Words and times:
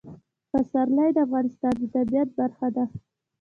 پسرلی 0.51 1.09
د 1.13 1.17
افغانستان 1.27 1.73
د 1.79 1.83
طبیعت 1.95 2.29
برخه 2.39 2.67
ده. 2.75 2.85